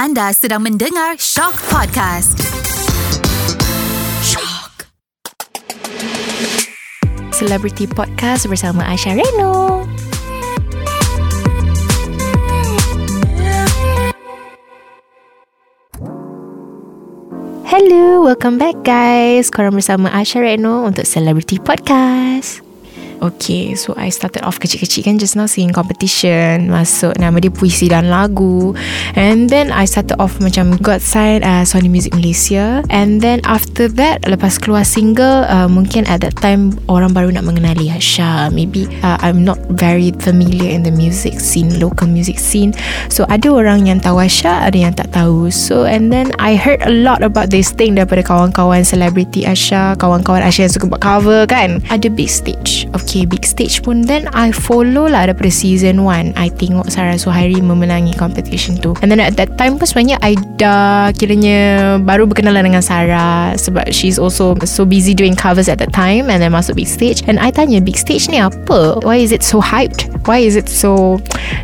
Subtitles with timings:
[0.00, 2.40] Anda sedang mendengar Shock Podcast.
[4.24, 4.88] Shock.
[7.36, 9.84] Celebrity Podcast bersama Aisyah Reno.
[17.68, 19.52] Hello, welcome back guys.
[19.52, 22.69] Korang bersama Aisyah Reno untuk Celebrity Podcast.
[23.20, 26.72] Okay, so I started off kecil-kecil kan just now singing competition.
[26.72, 28.72] Masuk nama dia puisi dan lagu.
[29.12, 32.80] And then I started off macam got signed uh, Sony Music Malaysia.
[32.88, 37.44] And then after that, lepas keluar single, uh, mungkin at that time orang baru nak
[37.44, 38.48] mengenali Hasha.
[38.56, 42.72] Maybe uh, I'm not very familiar in the music scene, local music scene.
[43.12, 45.52] So ada orang yang tahu Hasha, ada yang tak tahu.
[45.52, 50.40] So and then I heard a lot about this thing daripada kawan-kawan celebrity Asha, kawan-kawan
[50.40, 51.84] Asha yang suka buat cover kan.
[51.92, 52.88] Ada big stage.
[52.96, 54.06] Okay okay big stage pun.
[54.06, 58.94] Then I follow lah daripada season 1 I tengok Sarah Suhairi memenangi competition tu.
[59.02, 63.90] And then at that time pun sebenarnya I dah kiranya baru berkenalan dengan Sarah sebab
[63.90, 67.26] she's also so busy doing covers at that time and then masuk big stage.
[67.26, 69.02] And I tanya big stage ni apa?
[69.02, 70.06] Why is it so hyped?
[70.30, 71.18] Why is it so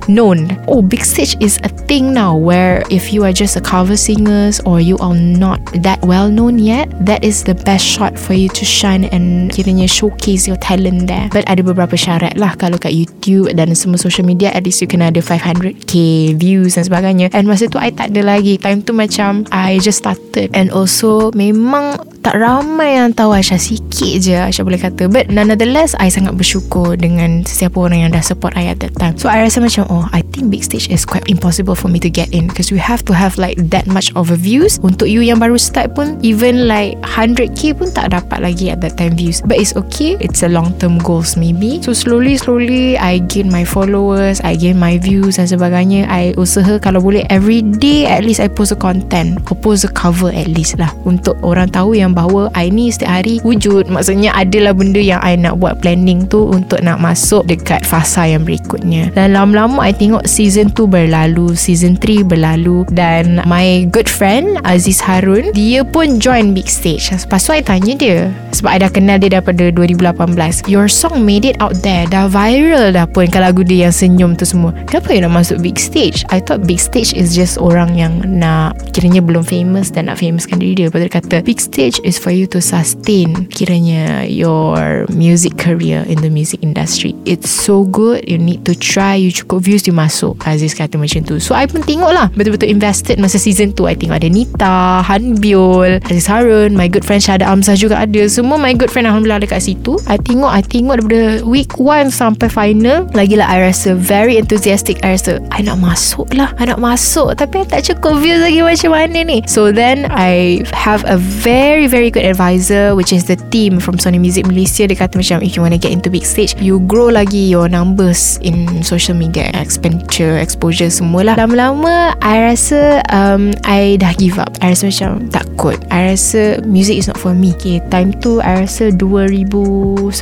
[0.08, 0.56] known.
[0.68, 4.60] Oh big stage is a thing now where if you are just a cover singers
[4.64, 8.48] or you are not that well known yet that is the best shot for you
[8.50, 11.28] to shine and kiranya showcase your talent there.
[11.30, 14.88] But ada beberapa syarat lah Kalau kat YouTube Dan semua social media At least you
[14.88, 15.92] kena ada 500k
[16.40, 17.26] views Dan sebagainya.
[17.36, 18.56] And masa tu I tak ada lagi.
[18.56, 20.56] Time tu macam I just started.
[20.56, 23.60] And also Memang tak ramai yang tahu Aisyah.
[23.60, 25.12] Sikit je Aisyah boleh kata.
[25.12, 29.20] But nonetheless I sangat bersyukur Dengan setiap orang yang dah support I at that time.
[29.20, 32.10] So I rasa macam Oh I think big stage is quite impossible For me to
[32.12, 32.46] get in.
[32.46, 34.78] Because we have to have like That much of a views.
[34.86, 38.94] Untuk you yang baru start pun Even like 100k pun tak dapat lagi At that
[38.94, 39.42] time views.
[39.42, 40.14] But it's okay.
[40.22, 41.80] It's a long term goal goals maybe.
[41.80, 46.04] So slowly slowly I gain my followers I gain my views dan sebagainya.
[46.12, 49.40] I usaha kalau boleh every day at least I post a content.
[49.48, 50.92] Or post a cover at least lah.
[51.08, 53.88] Untuk orang tahu yang bahawa I ni setiap hari wujud.
[53.88, 58.44] Maksudnya adalah benda yang I nak buat planning tu untuk nak masuk dekat fasa yang
[58.44, 59.08] berikutnya.
[59.16, 65.02] Dan lama-lama I tengok season 2 berlalu season 3 berlalu dan my good friend Aziz
[65.02, 67.10] Harun dia pun join big stage.
[67.10, 71.44] Lepas tu I tanya dia sebab I dah kenal dia daripada 2018 your song made
[71.44, 74.74] it out there Dah viral dah pun Kalau lagu dia yang senyum tu semua.
[74.90, 76.26] Kenapa you nak masuk big stage?
[76.34, 80.58] I thought big stage is just orang yang nak Kiranya belum famous Dan nak famouskan
[80.58, 80.86] diri dia.
[80.90, 86.20] Lepas dia kata Big stage is for you to sustain Kiranya your music career In
[86.20, 87.14] the music industry.
[87.24, 91.22] It's so good You need to try You cukup views You masuk Aziz kata macam
[91.26, 91.36] tu.
[91.42, 95.38] So I pun tengok lah Betul-betul invested Masa season 2 I tengok ada Nita Han
[95.38, 98.22] Biol Aziz Harun My good friend Syada Amzah juga ada.
[98.30, 99.98] Semua my good friend Alhamdulillah ada kat situ.
[100.06, 105.02] I tengok I tengok daripada week 1 sampai final Lagilah I rasa very enthusiastic.
[105.04, 106.56] I rasa I nak masuk lah.
[106.56, 107.36] I nak masuk.
[107.36, 109.44] Tapi tak cukup views lagi macam mana ni?
[109.44, 114.16] So then I have a very very good advisor Which is the team from Sony
[114.16, 114.88] Music Malaysia.
[114.88, 117.68] Dia kata macam If you want to get into big stage You grow lagi your
[117.68, 121.36] numbers In social media Expenditure Exposure semualah.
[121.36, 124.56] Lama-lama I rasa um, I dah give up.
[124.64, 127.52] I rasa macam Takut I rasa Music is not for me.
[127.52, 130.16] Okay time tu I rasa 2019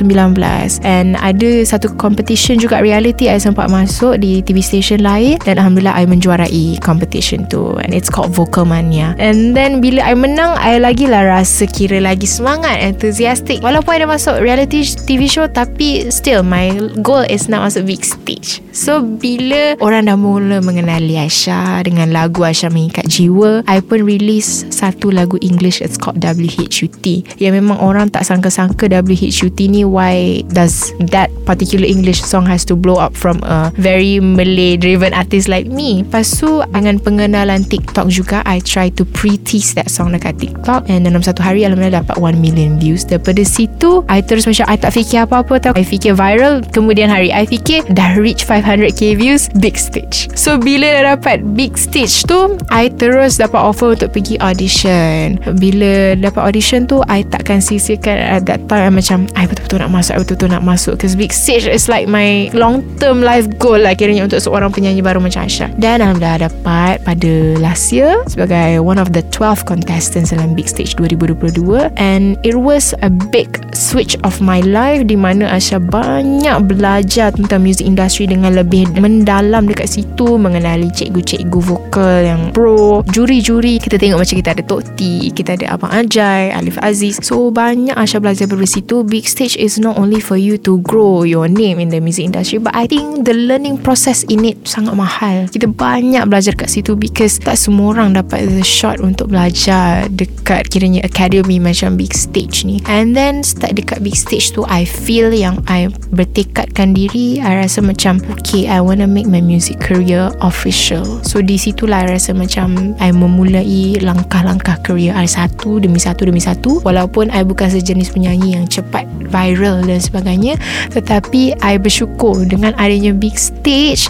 [0.83, 5.39] And ada satu competition juga reality I sempat masuk di TV station lain.
[5.47, 7.77] Dan Alhamdulillah I menjuarai competition tu.
[7.79, 9.15] And it's called Vocal Mania.
[9.21, 13.61] And then bila I menang I lagi lah rasa kira lagi semangat Enthusiastic.
[13.61, 16.73] Walaupun I dah masuk reality TV show Tapi still my
[17.05, 22.43] goal is nak masuk big stage So bila orang dah mula mengenali Aisyah Dengan lagu
[22.43, 27.07] Aisyah mengikat jiwa I pun release satu lagu English It's called WHUT
[27.39, 32.75] Yang memang orang tak sangka-sangka WHUT ni Why does that particular English song has to
[32.75, 36.03] blow up from a very Malay driven artist like me?
[36.03, 40.91] Lepas tu dengan pengenalan TikTok juga I try to pre-tease that song dekat TikTok.
[40.91, 43.07] And dalam satu hari Alhamdulillah dapat 1 million views.
[43.07, 45.73] Daripada situ I terus macam I tak fikir apa-apa tau.
[45.79, 50.33] I fikir viral kemudian hari I fikir dah reach 500k views big stage.
[50.33, 55.37] So bila dah dapat big stage tu I terus dapat offer untuk pergi audition.
[55.61, 58.97] Bila dapat audition tu I takkan sisihkan at that time.
[58.97, 60.97] Macam I betul-betul nak masuk I betul-betul nak masuk.
[60.97, 65.05] Because big stage is like my long term life goal lah Kiranya untuk seorang penyanyi
[65.05, 65.77] baru macam Aisyah.
[65.77, 67.31] Dan Alhamdulillah dapat pada
[67.61, 72.97] last year Sebagai one of the 12 contestants dalam big stage 2022 And it was
[73.05, 78.54] a big switch of my life Di mana Aisyah banyak belajar tentang music industry Dengan
[78.55, 83.03] lebih mendalam dekat situ mengenali cikgu-cikgu vokal yang pro.
[83.11, 87.19] Juri-juri kita tengok macam kita ada Tok T kita ada Abang Ajay Alif Aziz.
[87.19, 89.03] So banyak Asha belajar dari situ.
[89.03, 92.57] Big stage is not only for you to grow your name in the music industry
[92.57, 95.51] but I think the learning process in it sangat mahal.
[95.51, 100.71] Kita banyak belajar kat situ because tak semua orang dapat the shot untuk belajar dekat
[100.71, 102.79] kiranya academy macam big stage ni.
[102.87, 107.83] And then start dekat big stage tu I feel yang I bertekadkan diri I rasa
[107.83, 111.01] macam okay I want to make my music career official.
[111.25, 116.37] So di situlah I rasa macam I memulai langkah-langkah career I satu demi satu demi
[116.37, 116.77] satu.
[116.85, 120.61] Walaupun I bukan sejenis penyanyi yang cepat viral dan sebagainya
[120.93, 124.05] tetapi I bersyukur dengan adanya big stage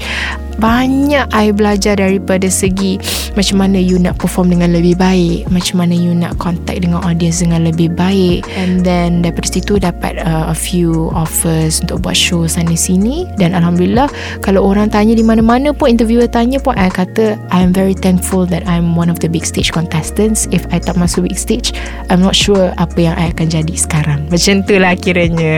[0.58, 2.98] banyak I belajar daripada segi
[3.36, 7.44] macam mana you nak perform dengan lebih baik macam mana you nak contact dengan audience
[7.44, 8.48] dengan lebih baik.
[8.56, 13.28] And then daripada situ dapat uh, a few offers untuk buat show sana sini.
[13.36, 14.08] Dan Alhamdulillah
[14.40, 18.48] kalau orang tanya di mana-mana pun interviewer tanya pun I kata I am very thankful
[18.48, 20.48] that I'm one of the big stage contestants.
[20.56, 21.76] If I tak masuk big stage
[22.08, 24.32] I'm not sure apa yang I akan jadi sekarang.
[24.32, 25.58] Macam tu lah kiranya.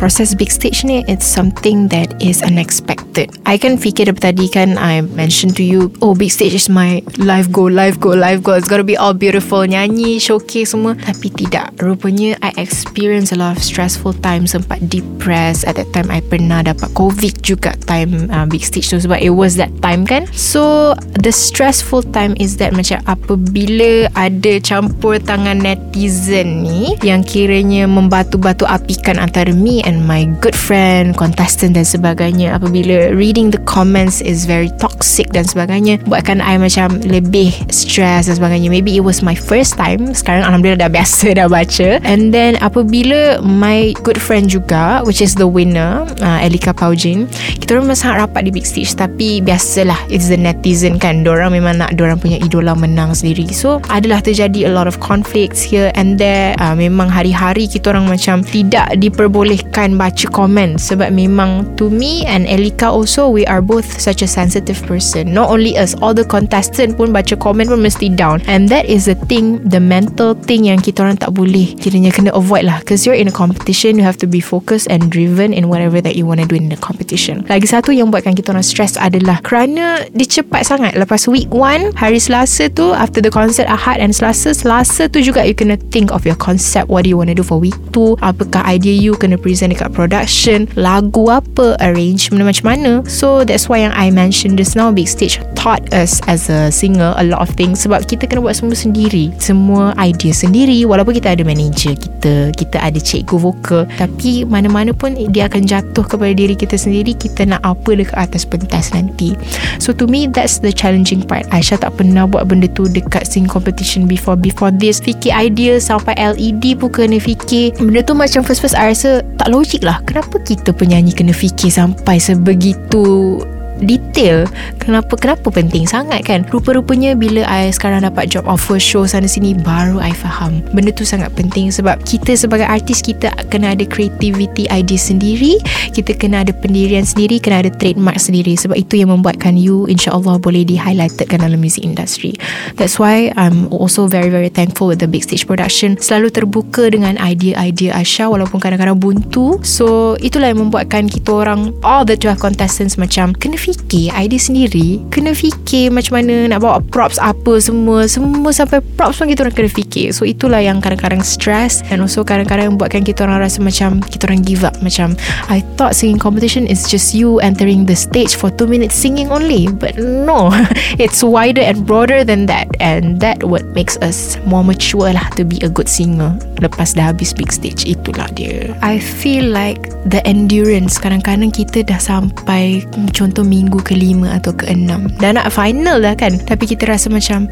[0.00, 3.30] Proses big stage ni it's something that is unexpected.
[3.44, 7.00] I can fikir dari tadi kan I mentioned to you Oh big stage is my
[7.18, 8.60] life goal Life goal Life goal.
[8.60, 10.94] It's gotta be all beautiful Nyanyi Showcase semua.
[10.94, 15.64] Tapi tidak Rupanya I experience a lot of stressful time Sempat depressed.
[15.64, 19.32] At that time I pernah dapat covid juga Time uh, big stage tu Sebab it
[19.32, 20.28] was that time kan.
[20.30, 27.88] So The stressful time is that Macam apabila Ada campur tangan netizen ni Yang kiranya
[27.88, 34.20] Membatu-batu apikan Antara me and my good friend Contestant dan sebagainya Apabila reading the comments
[34.20, 35.96] is very toxic dan sebagainya.
[36.04, 38.68] Buatkan I macam lebih stress dan sebagainya.
[38.68, 40.12] Maybe it was my first time.
[40.12, 41.96] Sekarang Alhamdulillah dah biasa dah baca.
[42.04, 47.24] And then apabila my good friend juga which is the winner uh, Elika Paujin
[47.56, 48.92] kita orang sangat rapat di big stage.
[48.92, 51.24] Tapi biasalah it's the netizen kan.
[51.24, 53.48] Diorang memang nak diorang punya idola menang sendiri.
[53.56, 56.52] So adalah terjadi a lot of conflicts here and there.
[56.60, 60.76] Uh, memang hari-hari kita orang macam tidak diperbolehkan baca komen.
[60.76, 65.32] Sebab memang to me and Elika also we are both such a sensitive person.
[65.32, 68.42] Not only us all the contestant pun baca komen pun mesti down.
[68.50, 72.34] And that is the thing the mental thing yang kita orang tak boleh kiranya kena
[72.34, 72.82] avoid lah.
[72.82, 76.18] Because you're in a competition you have to be focused and driven in whatever that
[76.18, 77.44] you want to do in the competition.
[77.46, 80.92] Lagi satu yang buatkan kita orang stress adalah kerana dia cepat sangat.
[80.98, 85.44] Lepas week 1 hari selasa tu after the concert ahad and selasa selasa tu juga
[85.46, 86.90] you kena think of your concept.
[86.90, 89.92] What do you want to do for week 2 apakah idea you kena present dekat
[89.92, 90.70] production?
[90.78, 91.76] Lagu apa?
[91.80, 92.92] Arrangement macam mana?
[93.06, 97.12] So that's why yang I mentioned just now big stage taught us as a singer
[97.20, 101.36] a lot of things sebab kita kena buat semua sendiri semua idea sendiri walaupun kita
[101.36, 103.84] ada manager kita kita ada cikgu vokal.
[103.98, 108.46] Tapi mana-mana pun dia akan jatuh kepada diri kita sendiri kita nak apa dekat atas
[108.46, 109.34] pentas nanti.
[109.82, 111.50] So to me that's the challenging part.
[111.50, 114.38] Aisyah tak pernah buat benda tu dekat sing competition before.
[114.38, 117.74] Before this fikir idea sampai LED pun kena fikir.
[117.82, 119.98] Benda tu macam first-first I rasa tak logik lah.
[120.06, 123.41] Kenapa kita penyanyi kena fikir sampai sebegitu
[123.80, 124.44] detail
[124.76, 126.44] kenapa kenapa penting sangat kan?
[126.50, 130.60] Rupa-rupanya bila I sekarang dapat job offer show sana sini baru I faham.
[130.74, 135.58] Benda tu sangat penting sebab kita sebagai artis kita kena ada creativity idea sendiri
[135.92, 138.58] kita kena ada pendirian sendiri kena ada trademark sendiri.
[138.58, 142.34] Sebab itu yang membuatkan you insyaAllah boleh di highlightedkan dalam music industry.
[142.76, 146.00] That's why I'm also very very thankful with the big stage production.
[146.00, 149.60] Selalu terbuka dengan idea-idea Asha walaupun kadang-kadang buntu.
[149.62, 154.98] So itulah yang membuatkan kita orang all the 12 contestants macam kena fikir idea sendiri
[155.14, 158.08] Kena fikir macam mana nak bawa props apa semua.
[158.10, 160.10] Semua sampai props pun kita orang kena fikir.
[160.10, 164.42] So itulah yang kadang-kadang stress And also kadang-kadang buatkan kita orang rasa macam Kita orang
[164.42, 164.74] give up.
[164.82, 165.14] Macam
[165.46, 169.70] I thought singing competition is just you entering the stage For 2 minutes singing only.
[169.70, 170.50] But no
[171.02, 172.66] It's wider and broader than that.
[172.82, 177.10] And that what makes us more mature lah To be a good singer Lepas dah
[177.10, 177.86] habis big stage.
[177.86, 178.74] Itulah dia.
[178.82, 185.12] I feel like The endurance Kadang-kadang kita dah sampai Contoh minggu kelima atau keenam.
[185.20, 187.44] Dah nak final dah kan Tapi kita rasa macam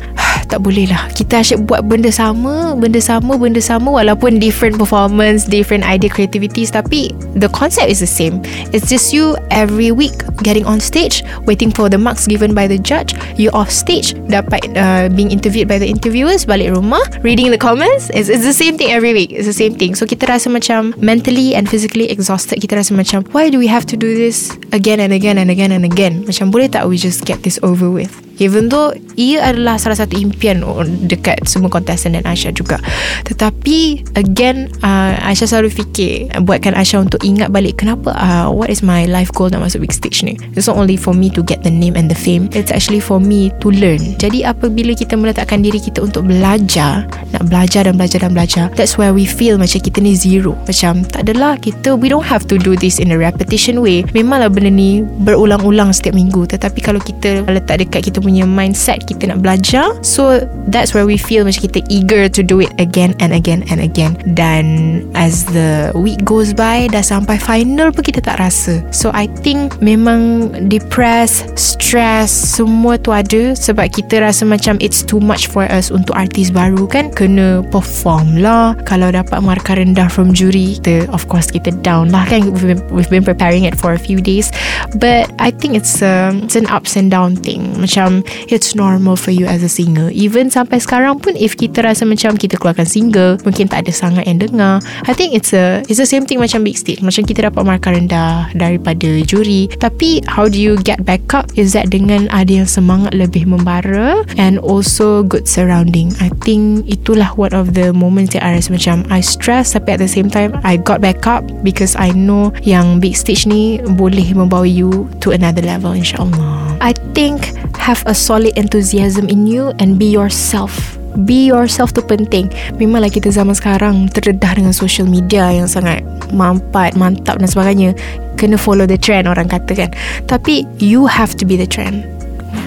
[0.48, 1.06] Tak boleh lah.
[1.12, 6.72] Kita asyik buat benda sama Benda sama Benda sama Walaupun different performance Different idea creativities
[6.72, 8.40] Tapi The concept is the same.
[8.72, 12.80] It's just you Every week Getting on stage Waiting for the marks Given by the
[12.80, 13.12] judge.
[13.36, 18.08] You off stage Dapat uh, Being interviewed by the interviewers Balik rumah Reading the comments.
[18.16, 19.36] It's, it's the same thing every week.
[19.36, 19.94] It's the same thing.
[19.94, 22.58] So kita rasa macam Mentally and physically exhausted.
[22.58, 25.70] Kita rasa macam Why do we have to do this Again and again and again
[25.70, 25.89] and again
[26.24, 30.16] Macam boleh tak we just get this over with Even though ia adalah salah satu
[30.16, 30.64] impian
[31.04, 32.80] dekat semua contestant dan Aisyah juga.
[33.28, 38.80] Tetapi again uh, Aisyah selalu fikir buatkan Aisyah untuk ingat balik kenapa uh, what is
[38.80, 40.40] my life goal nak masuk big stage ni.
[40.56, 42.48] It's not only for me to get the name and the fame.
[42.56, 44.16] It's actually for me to learn.
[44.16, 47.04] Jadi apabila kita meletakkan diri kita untuk belajar,
[47.36, 50.56] nak belajar dan belajar dan belajar, that's where we feel macam kita ni zero.
[50.64, 54.00] Macam tak adalah kita we don't have to do this in a repetition way.
[54.16, 59.34] Memanglah benda ni berulang-ulang setiap minggu tetapi kalau kita letak dekat kita punya mindset kita
[59.34, 60.38] nak belajar, so
[60.70, 64.14] that's where we feel macam kita eager to do it again and again and again.
[64.38, 68.78] Dan as the week goes by dah sampai final pun kita tak rasa.
[68.94, 75.18] So I think memang depressed stress semua tu ada sebab kita rasa macam it's too
[75.18, 77.10] much for us untuk artis baru kan.
[77.10, 78.78] Kena perform lah.
[78.86, 82.46] Kalau dapat markah rendah from jury kita of course kita down lah kan.
[82.46, 84.52] We've been, we've been preparing it for a few days.
[84.96, 87.74] But I think it's, a, it's an ups and down thing.
[87.78, 90.10] Macam it's normal for you as a singer.
[90.12, 94.24] Even sampai sekarang pun if kita rasa macam kita keluarkan single mungkin tak ada sangat
[94.26, 94.82] yang dengar.
[95.06, 97.00] I think it's a it's the same thing macam big stage.
[97.00, 99.68] Macam kita dapat markah rendah daripada juri.
[99.80, 101.48] Tapi how do you get back up?
[101.54, 106.12] Is that dengan ada yang semangat lebih membara and also good surrounding?
[106.18, 110.00] I think itulah one of the moments yang I rasa macam I stress tapi at
[110.02, 114.32] the same time I got back up because I know yang big stage ni boleh
[114.36, 116.80] membawa you to another level insyaAllah.
[116.80, 117.52] I think
[118.00, 120.96] have a solid enthusiasm in you and be yourself.
[121.26, 122.48] Be yourself tu penting.
[122.78, 127.98] Memanglah kita zaman sekarang Terdedah dengan social media Yang sangat Mampat Mantap dan sebagainya.
[128.38, 129.90] Kena follow the trend Orang kata kan.
[130.30, 132.06] Tapi You have to be the trend.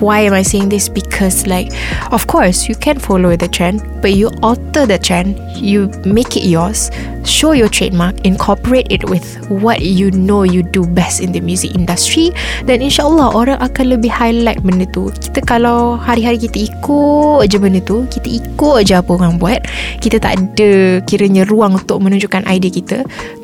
[0.04, 0.92] Why am I saying this?
[0.92, 1.72] Because like
[2.12, 5.40] Of course You can follow the trend But you alter the trend.
[5.56, 6.92] You make it yours
[7.24, 11.74] show your trademark, incorporate it with what you know you do best in the music
[11.74, 12.30] industry
[12.68, 15.10] dan insyaAllah orang akan lebih highlight benda tu.
[15.10, 19.64] Kita kalau hari-hari kita ikut je benda tu, kita ikut je apa orang buat,
[20.04, 22.98] kita tak ada kiranya ruang untuk menunjukkan idea kita,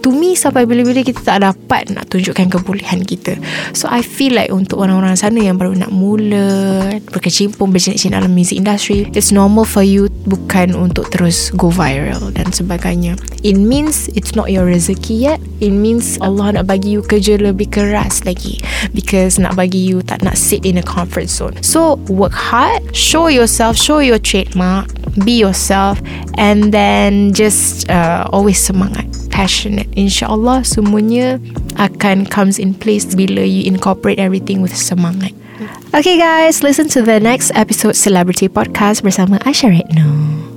[0.04, 3.40] to me sampai bila-bila kita tak dapat nak tunjukkan kebolehan kita.
[3.72, 6.48] So I feel like untuk orang-orang sana yang baru nak mula
[7.16, 12.50] berkecimpung berjenis dalam music industry, it's normal for you bukan untuk terus go viral dan
[12.52, 13.16] sebagainya.
[13.46, 15.40] In means it's not your rezeki yet.
[15.62, 18.58] It means Allah nak bagi you kerja lebih keras lagi.
[18.98, 21.54] Because nak bagi you tak nak sit in a comfort zone.
[21.62, 24.90] So work hard show yourself show your trademark
[25.22, 26.02] be yourself
[26.38, 29.88] and then just uh, always semangat passionate.
[29.94, 31.38] Insyaallah semuanya
[31.78, 35.32] akan comes in place bila you incorporate everything with semangat.
[35.92, 40.49] Okay guys, listen to the next episode Celebrity Podcast bersama Aisyah Retno.